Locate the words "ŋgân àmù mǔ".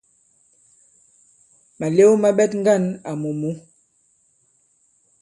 2.61-3.49